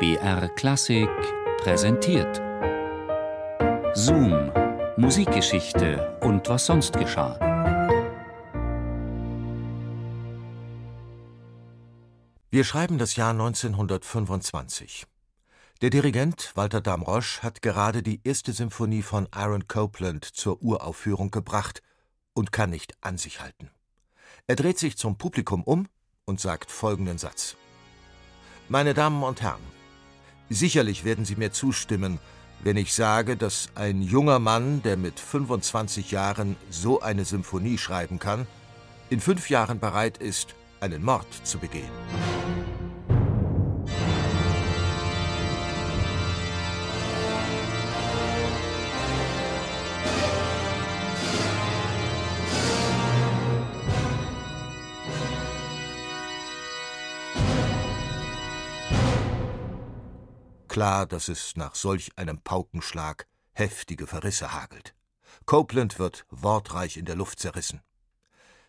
BR 0.00 0.48
Klassik 0.48 1.10
präsentiert. 1.58 2.40
Zoom, 3.94 4.50
Musikgeschichte 4.96 6.18
und 6.22 6.48
was 6.48 6.64
sonst 6.64 6.94
geschah. 6.94 7.38
Wir 12.50 12.64
schreiben 12.64 12.96
das 12.96 13.16
Jahr 13.16 13.32
1925. 13.32 15.04
Der 15.82 15.90
Dirigent 15.90 16.52
Walter 16.54 16.80
Damrosch 16.80 17.40
hat 17.42 17.60
gerade 17.60 18.02
die 18.02 18.22
erste 18.24 18.54
Symphonie 18.54 19.02
von 19.02 19.28
Aaron 19.32 19.68
Copland 19.68 20.24
zur 20.24 20.62
Uraufführung 20.62 21.30
gebracht 21.30 21.82
und 22.32 22.52
kann 22.52 22.70
nicht 22.70 22.94
an 23.02 23.18
sich 23.18 23.42
halten. 23.42 23.68
Er 24.46 24.56
dreht 24.56 24.78
sich 24.78 24.96
zum 24.96 25.18
Publikum 25.18 25.62
um 25.62 25.88
und 26.24 26.40
sagt 26.40 26.70
folgenden 26.70 27.18
Satz. 27.18 27.54
Meine 28.70 28.94
Damen 28.94 29.22
und 29.22 29.42
Herren, 29.42 29.79
sicherlich 30.50 31.04
werden 31.04 31.24
Sie 31.24 31.36
mir 31.36 31.52
zustimmen, 31.52 32.18
wenn 32.62 32.76
ich 32.76 32.92
sage, 32.92 33.36
dass 33.36 33.70
ein 33.74 34.02
junger 34.02 34.38
Mann, 34.38 34.82
der 34.82 34.98
mit 34.98 35.18
25 35.18 36.10
Jahren 36.10 36.56
so 36.68 37.00
eine 37.00 37.24
Symphonie 37.24 37.78
schreiben 37.78 38.18
kann, 38.18 38.46
in 39.08 39.20
fünf 39.20 39.48
Jahren 39.48 39.80
bereit 39.80 40.18
ist, 40.18 40.54
einen 40.80 41.02
Mord 41.02 41.26
zu 41.44 41.58
begehen. 41.58 41.90
Klar, 60.70 61.04
dass 61.04 61.26
es 61.26 61.56
nach 61.56 61.74
solch 61.74 62.12
einem 62.14 62.42
Paukenschlag 62.42 63.26
heftige 63.54 64.06
Verrisse 64.06 64.52
hagelt. 64.52 64.94
Copeland 65.44 65.98
wird 65.98 66.26
wortreich 66.30 66.96
in 66.96 67.06
der 67.06 67.16
Luft 67.16 67.40
zerrissen. 67.40 67.80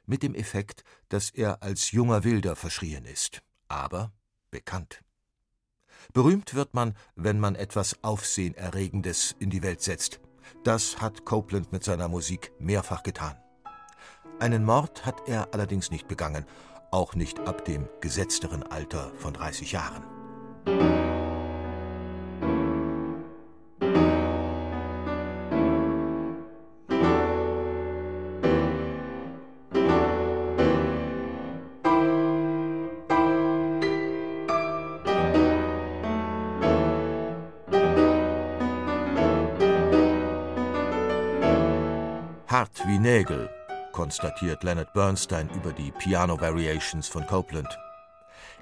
Mit 0.07 0.23
dem 0.23 0.33
Effekt, 0.33 0.83
dass 1.09 1.29
er 1.29 1.61
als 1.61 1.91
junger 1.91 2.23
Wilder 2.23 2.55
verschrien 2.55 3.05
ist, 3.05 3.43
aber 3.67 4.11
bekannt. 4.49 5.03
Berühmt 6.11 6.55
wird 6.55 6.73
man, 6.73 6.97
wenn 7.15 7.39
man 7.39 7.53
etwas 7.53 8.03
Aufsehenerregendes 8.03 9.35
in 9.37 9.51
die 9.51 9.61
Welt 9.61 9.83
setzt. 9.83 10.21
Das 10.63 10.99
hat 11.01 11.23
Copeland 11.23 11.71
mit 11.71 11.83
seiner 11.83 12.07
Musik 12.07 12.51
mehrfach 12.57 13.03
getan. 13.03 13.37
Einen 14.39 14.65
Mord 14.65 15.05
hat 15.05 15.29
er 15.29 15.53
allerdings 15.53 15.91
nicht 15.91 16.07
begangen, 16.07 16.47
auch 16.89 17.13
nicht 17.13 17.39
ab 17.41 17.63
dem 17.65 17.87
gesetzteren 17.99 18.63
Alter 18.63 19.13
von 19.17 19.35
30 19.35 19.73
Jahren. 19.73 20.20
Hart 42.61 42.87
wie 42.87 42.99
Nägel, 42.99 43.49
konstatiert 43.91 44.63
Leonard 44.63 44.93
Bernstein 44.93 45.49
über 45.49 45.73
die 45.73 45.91
Piano 45.91 46.39
Variations 46.39 47.07
von 47.07 47.25
Copeland. 47.25 47.75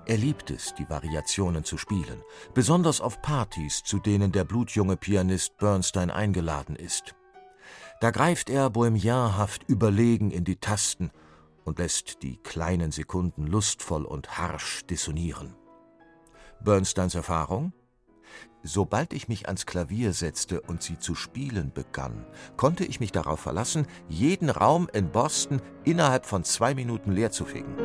Er 0.06 0.16
liebt 0.16 0.52
es, 0.52 0.74
die 0.74 0.90
Variationen 0.90 1.66
zu 1.66 1.78
spielen, 1.78 2.24
besonders 2.54 3.02
auf 3.02 3.22
Partys, 3.22 3.84
zu 3.84 4.00
denen 4.00 4.32
der 4.32 4.46
blutjunge 4.46 4.96
Pianist 4.96 5.58
Bernstein 5.58 6.12
eingeladen 6.12 6.78
ist. 6.78 7.14
Da 8.00 8.12
greift 8.12 8.50
er 8.50 8.70
bohemianhaft 8.70 9.66
überlegen 9.68 10.32
in 10.32 10.46
die 10.46 10.56
Tasten 10.56 11.12
und 11.66 11.80
lässt 11.80 12.24
die 12.24 12.38
kleinen 12.38 12.94
Sekunden 12.94 13.48
lustvoll 13.48 14.06
und 14.06 14.38
harsch 14.38 14.86
dissonieren. 14.86 15.58
Bernsteins 16.62 17.16
Erfahrung? 17.16 17.74
Sobald 18.64 19.14
ich 19.14 19.30
mich 19.30 19.48
ans 19.48 19.66
Klavier 19.66 20.12
setzte 20.12 20.60
und 20.62 20.84
sie 20.84 21.00
zu 21.00 21.16
spielen 21.16 21.72
begann, 21.74 22.26
konnte 22.58 22.84
ich 22.84 23.00
mich 23.00 23.14
darauf 23.14 23.40
verlassen, 23.40 23.88
jeden 24.10 24.50
Raum 24.50 24.90
in 24.92 25.12
Boston 25.12 25.62
innerhalb 25.86 26.26
von 26.26 26.44
zwei 26.44 26.76
Minuten 26.76 27.12
leer 27.14 27.32
zu 27.32 27.46
fegen. 27.46 27.76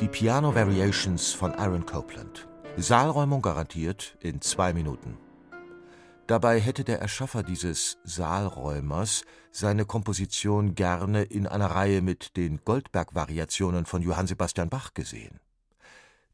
Die 0.00 0.08
Piano 0.08 0.54
Variations 0.54 1.34
von 1.34 1.52
Aaron 1.52 1.84
Copland. 1.84 2.48
Saalräumung 2.78 3.42
garantiert 3.42 4.16
in 4.20 4.40
zwei 4.40 4.72
Minuten. 4.72 5.18
Dabei 6.28 6.60
hätte 6.60 6.84
der 6.84 7.00
Erschaffer 7.00 7.42
dieses 7.42 7.96
Saalräumers 8.04 9.22
seine 9.50 9.86
Komposition 9.86 10.74
gerne 10.74 11.22
in 11.22 11.46
einer 11.46 11.70
Reihe 11.70 12.02
mit 12.02 12.36
den 12.36 12.62
Goldberg-Variationen 12.66 13.86
von 13.86 14.02
Johann 14.02 14.26
Sebastian 14.26 14.68
Bach 14.68 14.92
gesehen. 14.92 15.40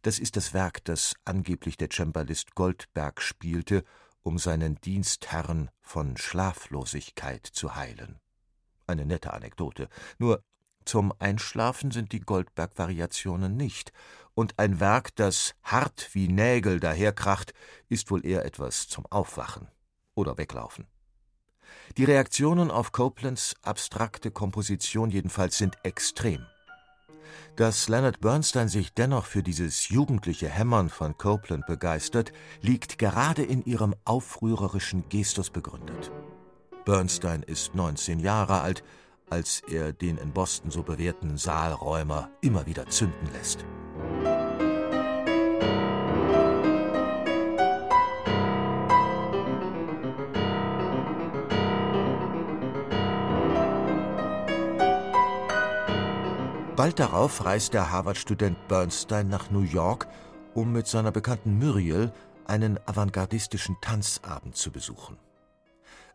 Das 0.03 0.19
ist 0.19 0.35
das 0.35 0.53
Werk, 0.53 0.85
das 0.85 1.15
angeblich 1.25 1.77
der 1.77 1.91
Cembalist 1.93 2.57
Goldberg 2.57 3.23
spielte, 3.23 3.85
um 4.25 4.39
seinen 4.39 4.81
Dienstherrn 4.81 5.71
von 5.81 6.17
Schlaflosigkeit 6.17 7.47
zu 7.47 7.77
heilen. 7.77 8.19
Eine 8.89 9.07
nette 9.07 9.33
Anekdote. 9.33 9.89
Nur 10.19 10.43
zum 10.85 11.15
Einschlafen 11.21 11.93
sind 11.93 12.11
die 12.11 12.21
Goldberg-Variationen 12.21 13.57
nicht, 13.57 13.93
und 14.35 14.59
ein 14.59 14.81
Werk, 14.81 15.15
das 15.15 15.55
hart 15.63 16.11
wie 16.15 16.27
Nägel 16.27 16.81
daherkracht, 16.81 17.55
ist 17.89 18.11
wohl 18.11 18.27
eher 18.27 18.45
etwas 18.45 18.89
zum 18.89 19.07
Aufwachen 19.07 19.69
oder 20.15 20.39
Weglaufen. 20.39 20.87
Die 21.97 22.05
Reaktionen 22.05 22.71
auf 22.71 22.93
Copelands 22.93 23.55
abstrakte 23.63 24.31
Komposition 24.31 25.11
jedenfalls 25.11 25.59
sind 25.59 25.77
extrem. 25.83 26.47
Dass 27.57 27.89
Leonard 27.89 28.21
Bernstein 28.21 28.69
sich 28.69 28.93
dennoch 28.95 29.27
für 29.27 29.43
dieses 29.43 29.89
jugendliche 29.89 30.49
Hämmern 30.49 30.89
von 30.89 31.17
Copeland 31.17 31.67
begeistert, 31.67 32.33
liegt 32.61 32.99
gerade 32.99 33.43
in 33.43 33.65
ihrem 33.65 33.95
aufrührerischen 34.05 35.09
Gestus 35.09 35.51
begründet. 35.51 36.11
Bernstein 36.85 37.43
ist 37.43 37.75
19 37.75 38.19
Jahre 38.21 38.61
alt, 38.61 38.83
als 39.31 39.63
er 39.69 39.93
den 39.93 40.19
in 40.19 40.33
Boston 40.33 40.71
so 40.71 40.83
bewährten 40.83 41.39
Saalräumer 41.39 42.31
immer 42.41 42.67
wieder 42.67 42.89
zünden 42.89 43.33
lässt. 43.33 43.65
Bald 56.77 56.99
darauf 56.99 57.45
reist 57.45 57.73
der 57.73 57.93
Harvard-Student 57.93 58.67
Bernstein 58.67 59.29
nach 59.29 59.49
New 59.49 59.63
York, 59.63 60.09
um 60.55 60.73
mit 60.73 60.89
seiner 60.89 61.13
Bekannten 61.13 61.57
Muriel 61.57 62.13
einen 62.47 62.81
avantgardistischen 62.85 63.77
Tanzabend 63.81 64.57
zu 64.57 64.73
besuchen. 64.73 65.17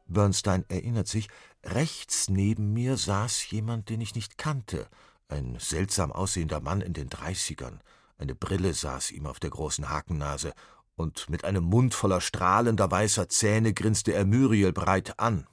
Bernstein 0.08 0.66
erinnert 0.68 1.08
sich, 1.08 1.30
rechts 1.64 2.28
neben 2.30 2.74
mir 2.74 2.98
saß 2.98 3.50
jemand, 3.52 3.88
den 3.88 4.02
ich 4.02 4.16
nicht 4.16 4.38
kannte, 4.38 4.90
ein 5.30 5.56
seltsam 5.60 6.12
aussehender 6.12 6.60
Mann 6.60 6.82
in 6.82 6.92
den 6.92 7.08
Dreißigern. 7.08 7.80
Eine 8.18 8.36
Brille 8.36 8.74
saß 8.74 9.12
ihm 9.12 9.28
auf 9.28 9.40
der 9.40 9.52
großen 9.52 9.90
Hakennase, 9.90 10.52
und 10.98 11.30
mit 11.30 11.46
einem 11.46 11.64
Mund 11.64 11.94
voller 11.94 12.20
strahlender 12.20 12.92
weißer 12.92 13.30
Zähne 13.30 13.74
grinste 13.74 14.12
er 14.12 14.26
Muriel 14.26 14.74
breit 14.74 15.22
an. 15.22 15.48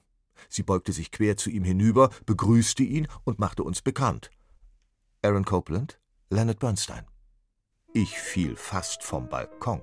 Sie 0.48 0.64
beugte 0.64 0.92
sich 0.92 1.12
quer 1.12 1.36
zu 1.36 1.48
ihm 1.48 1.62
hinüber, 1.62 2.10
begrüßte 2.26 2.82
ihn 2.82 3.06
und 3.22 3.38
machte 3.38 3.62
uns 3.62 3.82
bekannt. 3.82 4.30
Aaron 5.26 5.44
Copland, 5.44 5.98
Leonard 6.30 6.60
Bernstein. 6.60 7.04
Ich 7.92 8.16
fiel 8.16 8.54
fast 8.54 9.02
vom 9.02 9.28
Balkon. 9.28 9.80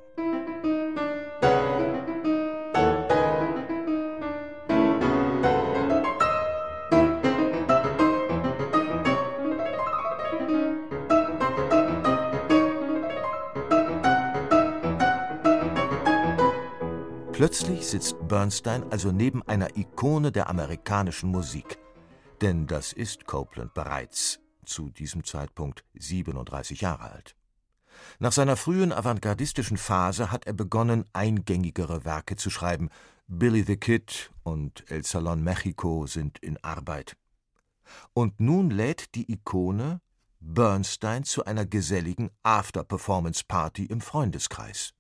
Plötzlich 17.34 17.86
sitzt 17.86 18.16
Bernstein 18.30 18.90
also 18.92 19.12
neben 19.12 19.44
einer 19.44 19.76
Ikone 19.76 20.32
der 20.32 20.50
amerikanischen 20.50 21.30
Musik. 21.32 21.78
Denn 22.40 22.66
das 22.66 22.94
ist 22.94 23.26
Copeland 23.26 23.74
bereits, 23.74 24.40
zu 24.66 24.90
diesem 24.90 25.24
Zeitpunkt 25.24 25.84
37 25.96 26.82
Jahre 26.82 27.12
alt. 27.12 27.36
Nach 28.20 28.32
seiner 28.32 28.58
frühen 28.58 28.92
avantgardistischen 28.92 29.78
Phase 29.78 30.32
hat 30.32 30.48
er 30.48 30.54
begonnen, 30.54 31.06
eingängigere 31.14 32.06
Werke 32.06 32.36
zu 32.36 32.50
schreiben, 32.50 32.90
Billy 33.28 33.64
the 33.64 33.78
Kid 33.78 34.32
und 34.44 34.90
El 34.90 35.04
Salon 35.04 35.44
Mexico 35.44 36.08
sind 36.08 36.40
in 36.40 36.62
Arbeit. 36.64 37.16
Und 38.14 38.40
nun 38.40 38.70
lädt 38.70 39.16
die 39.16 39.32
Ikone 39.32 40.02
Bernstein 40.40 41.24
zu 41.24 41.46
einer 41.46 41.66
geselligen 41.66 42.30
After-Performance-Party 42.44 43.86
im 43.86 44.02
Freundeskreis. 44.02 44.94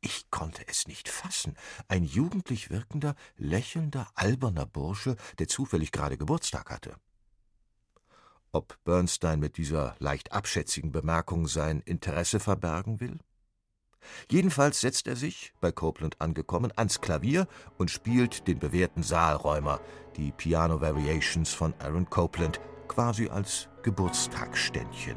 Ich 0.00 0.30
konnte 0.30 0.62
es 0.68 0.86
nicht 0.86 1.08
fassen. 1.08 1.56
Ein 1.88 2.04
jugendlich 2.04 2.70
wirkender, 2.70 3.16
lächelnder, 3.36 4.08
alberner 4.14 4.64
Bursche, 4.64 5.16
der 5.40 5.48
zufällig 5.48 5.90
gerade 5.90 6.16
Geburtstag 6.16 6.70
hatte. 6.70 6.94
Ob 8.56 8.82
Bernstein 8.84 9.38
mit 9.38 9.58
dieser 9.58 9.96
leicht 9.98 10.32
abschätzigen 10.32 10.90
Bemerkung 10.90 11.46
sein 11.46 11.82
Interesse 11.84 12.40
verbergen 12.40 13.00
will? 13.00 13.18
Jedenfalls 14.30 14.80
setzt 14.80 15.08
er 15.08 15.16
sich, 15.16 15.52
bei 15.60 15.70
Copeland 15.70 16.18
angekommen, 16.22 16.72
ans 16.74 17.02
Klavier 17.02 17.48
und 17.76 17.90
spielt 17.90 18.48
den 18.48 18.58
bewährten 18.58 19.02
Saalräumer, 19.02 19.78
die 20.16 20.32
Piano 20.32 20.80
Variations 20.80 21.52
von 21.52 21.74
Aaron 21.80 22.08
Copeland, 22.08 22.58
quasi 22.88 23.28
als 23.28 23.68
Geburtstagsständchen. 23.82 25.16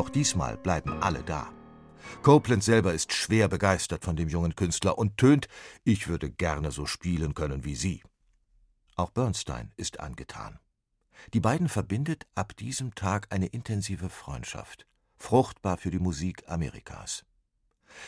Doch 0.00 0.08
diesmal 0.08 0.56
bleiben 0.56 1.02
alle 1.02 1.22
da. 1.22 1.52
Copeland 2.22 2.64
selber 2.64 2.94
ist 2.94 3.12
schwer 3.12 3.48
begeistert 3.48 4.02
von 4.02 4.16
dem 4.16 4.30
jungen 4.30 4.56
Künstler 4.56 4.96
und 4.96 5.18
tönt, 5.18 5.46
ich 5.84 6.08
würde 6.08 6.30
gerne 6.30 6.70
so 6.70 6.86
spielen 6.86 7.34
können 7.34 7.64
wie 7.64 7.74
Sie. 7.74 8.02
Auch 8.96 9.10
Bernstein 9.10 9.72
ist 9.76 10.00
angetan. 10.00 10.58
Die 11.34 11.40
beiden 11.40 11.68
verbindet 11.68 12.26
ab 12.34 12.56
diesem 12.56 12.94
Tag 12.94 13.26
eine 13.28 13.48
intensive 13.48 14.08
Freundschaft, 14.08 14.86
fruchtbar 15.18 15.76
für 15.76 15.90
die 15.90 15.98
Musik 15.98 16.44
Amerikas. 16.46 17.26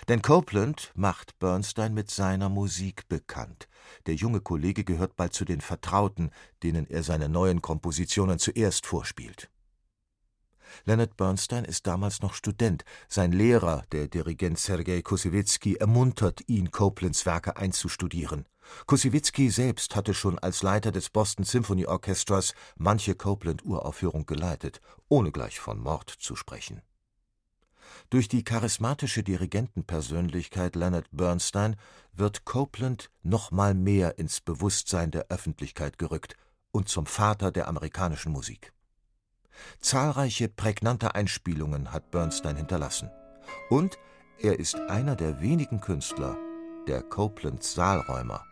Denn 0.08 0.22
Copeland 0.22 0.92
macht 0.94 1.38
Bernstein 1.40 1.92
mit 1.92 2.10
seiner 2.10 2.48
Musik 2.48 3.06
bekannt. 3.10 3.68
Der 4.06 4.14
junge 4.14 4.40
Kollege 4.40 4.84
gehört 4.84 5.14
bald 5.16 5.34
zu 5.34 5.44
den 5.44 5.60
Vertrauten, 5.60 6.30
denen 6.62 6.86
er 6.86 7.02
seine 7.02 7.28
neuen 7.28 7.60
Kompositionen 7.60 8.38
zuerst 8.38 8.86
vorspielt. 8.86 9.51
Leonard 10.84 11.16
Bernstein 11.16 11.64
ist 11.64 11.86
damals 11.86 12.22
noch 12.22 12.34
Student. 12.34 12.84
Sein 13.08 13.32
Lehrer, 13.32 13.82
der 13.92 14.08
Dirigent 14.08 14.58
Sergei 14.58 15.02
Kossewitsky, 15.02 15.76
ermuntert 15.76 16.40
ihn, 16.48 16.70
Copelands 16.70 17.26
Werke 17.26 17.56
einzustudieren. 17.56 18.46
Kossewitsky 18.86 19.50
selbst 19.50 19.96
hatte 19.96 20.14
schon 20.14 20.38
als 20.38 20.62
Leiter 20.62 20.92
des 20.92 21.10
Boston 21.10 21.44
Symphony 21.44 21.86
Orchestras 21.86 22.54
manche 22.76 23.14
Copeland-Uraufführung 23.14 24.26
geleitet, 24.26 24.80
ohne 25.08 25.32
gleich 25.32 25.60
von 25.60 25.78
Mord 25.80 26.10
zu 26.10 26.36
sprechen. 26.36 26.82
Durch 28.10 28.28
die 28.28 28.44
charismatische 28.44 29.22
Dirigentenpersönlichkeit 29.22 30.76
Leonard 30.76 31.08
Bernstein 31.12 31.76
wird 32.12 32.44
Copeland 32.44 33.10
noch 33.22 33.50
mal 33.50 33.74
mehr 33.74 34.18
ins 34.18 34.40
Bewusstsein 34.40 35.10
der 35.10 35.26
Öffentlichkeit 35.28 35.98
gerückt 35.98 36.36
und 36.72 36.88
zum 36.88 37.06
Vater 37.06 37.52
der 37.52 37.68
amerikanischen 37.68 38.32
Musik. 38.32 38.72
Zahlreiche 39.82 40.48
prägnante 40.48 41.14
Einspielungen 41.14 41.92
hat 41.92 42.10
Bernstein 42.10 42.56
hinterlassen. 42.56 43.10
Und 43.68 43.98
er 44.38 44.58
ist 44.58 44.76
einer 44.76 45.16
der 45.16 45.40
wenigen 45.40 45.80
Künstler, 45.80 46.38
der 46.86 47.02
Copelands 47.02 47.74
Saalräumer 47.74 48.44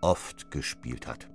oft 0.00 0.50
gespielt 0.50 1.06
hat. 1.06 1.28